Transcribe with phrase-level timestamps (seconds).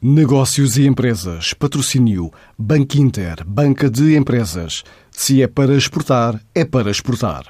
[0.00, 1.52] Negócios e empresas.
[1.54, 2.30] Patrocínio.
[2.56, 3.42] Banco Inter.
[3.44, 4.84] Banca de empresas.
[5.10, 7.46] Se é para exportar, é para exportar.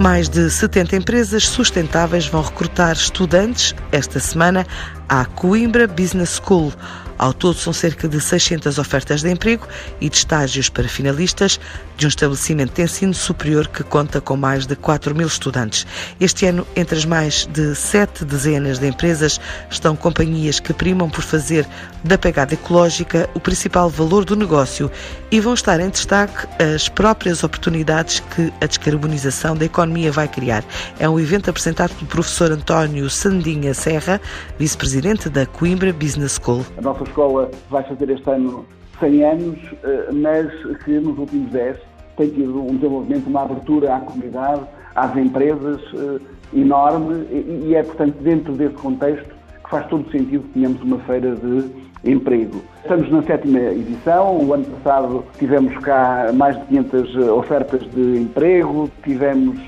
[0.00, 4.64] Mais de 70 empresas sustentáveis vão recrutar estudantes esta semana
[5.08, 6.72] à Coimbra Business School.
[7.18, 9.66] Ao todo, são cerca de 600 ofertas de emprego
[10.00, 11.60] e de estágios para finalistas
[11.96, 15.86] de um estabelecimento de ensino superior que conta com mais de 4 mil estudantes.
[16.20, 19.40] Este ano, entre as mais de sete dezenas de empresas,
[19.70, 21.66] estão companhias que primam por fazer
[22.02, 24.90] da pegada ecológica o principal valor do negócio
[25.30, 30.64] e vão estar em destaque as próprias oportunidades que a descarbonização da economia vai criar.
[30.98, 34.20] É um evento apresentado pelo professor António Sandinha Serra,
[34.58, 36.66] vice-presidente da Coimbra Business School
[37.04, 38.64] nossa escola vai fazer este ano
[38.98, 40.50] 100 anos, eh, mas
[40.84, 41.76] que nos últimos 10
[42.16, 44.62] tem tido um desenvolvimento, uma abertura à comunidade,
[44.94, 46.20] às empresas eh,
[46.54, 47.26] enorme
[47.66, 51.70] e é, portanto, dentro desse contexto que faz todo sentido que tenhamos uma feira de
[52.04, 52.62] emprego.
[52.82, 58.90] Estamos na sétima edição, o ano passado tivemos cá mais de 500 ofertas de emprego,
[59.02, 59.58] tivemos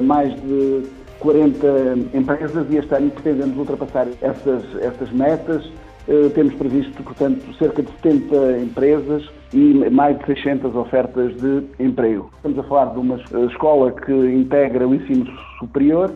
[0.00, 0.82] mais de
[1.20, 1.66] 40
[2.14, 5.70] empresas e este ano pretendemos ultrapassar essas, essas metas.
[6.08, 12.30] Eh, temos previsto, portanto, cerca de 70 empresas e mais de 600 ofertas de emprego.
[12.36, 13.16] Estamos a falar de uma
[13.50, 15.26] escola que integra o ensino
[15.58, 16.10] superior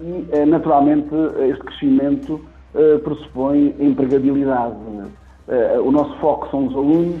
[0.00, 1.08] e, eh, naturalmente,
[1.50, 2.40] este crescimento
[2.72, 4.76] eh, pressupõe empregabilidade.
[5.84, 7.20] O nosso foco são os alunos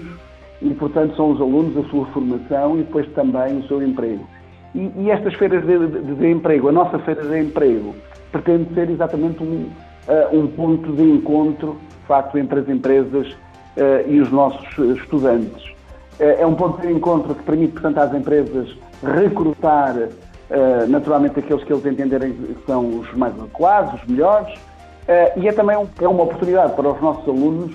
[0.62, 4.24] e, portanto, são os alunos, a sua formação e depois também o seu emprego.
[4.76, 7.94] E, e estas feiras de, de, de, emprego, a nossa feira de emprego,
[8.30, 9.68] pretende ser exatamente um,
[10.32, 14.66] um ponto de encontro facto, entre as empresas uh, e os nossos
[14.98, 15.64] estudantes.
[16.20, 21.64] Uh, é um ponto de encontro que permite, portanto, às empresas recrutar uh, naturalmente aqueles
[21.64, 24.54] que eles entenderem que são os mais adequados, os melhores,
[25.36, 27.72] e é também um, é uma oportunidade para os nossos alunos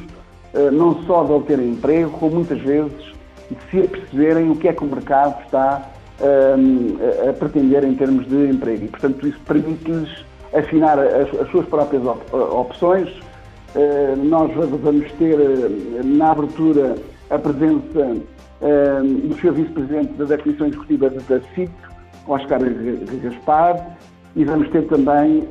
[0.71, 3.13] não só de obterem emprego, como muitas vezes
[3.51, 5.81] de se aperceberem o que é que o mercado está
[7.29, 8.85] a pretender em termos de emprego.
[8.85, 13.26] E, portanto, isso permite-lhes afinar as, as suas próprias op opções, eh,
[14.23, 16.95] nós vamos ter eh, na abertura
[17.29, 18.17] a presença
[18.61, 19.51] eh, do Sr.
[19.53, 21.71] Vice-Presidente da Comissão Executiva da CIT,
[22.27, 22.59] Oscar
[23.21, 23.97] Gaspar,
[24.35, 25.47] e vamos ter também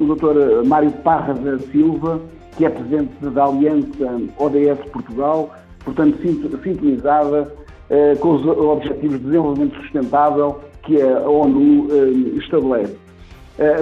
[0.00, 0.66] o Dr.
[0.66, 2.20] Mário Parra da Silva,
[2.56, 5.54] que é Presidente da Aliança ODS Portugal,
[5.84, 6.18] portanto
[6.62, 7.50] sintonizada
[8.18, 11.86] com os Objetivos de Desenvolvimento Sustentável que a ONU
[12.36, 12.96] estabelece.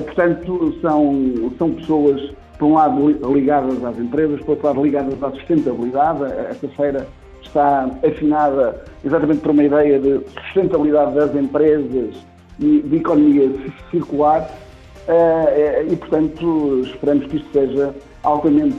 [0.04, 5.30] Portanto, são, são pessoas por um lado ligadas às empresas, por outro lado ligadas à
[5.30, 6.24] sustentabilidade.
[6.50, 7.06] Esta feira
[7.42, 12.16] está afinada exatamente por uma ideia de sustentabilidade das empresas
[12.58, 13.50] e de economia
[13.90, 14.50] circular
[15.06, 18.76] eh, e, portanto, esperamos que isto seja altamente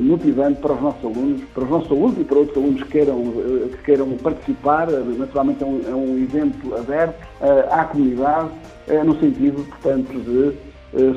[0.00, 3.18] motivante para os nossos alunos, para os nossos alunos e para outros alunos que queiram,
[3.18, 4.88] eh, que queiram participar.
[4.90, 8.50] Naturalmente é um, é um evento aberto eh, à comunidade,
[9.04, 10.52] no sentido, portanto, de eh,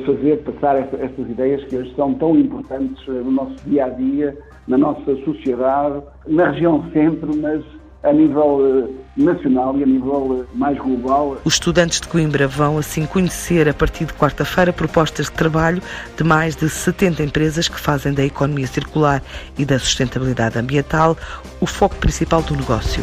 [0.04, 4.36] fazer passar estas ideias que hoje são tão importantes eh, no nosso dia a dia,
[4.66, 7.62] na nossa sociedade, na região centro, mas
[8.02, 11.36] a nível eh, nacional e a nível mais global.
[11.44, 15.82] Os estudantes de Coimbra vão assim conhecer a partir de quarta-feira propostas de trabalho
[16.16, 19.22] de mais de 70 empresas que fazem da economia circular
[19.56, 21.16] e da sustentabilidade ambiental
[21.60, 23.02] o foco principal do negócio.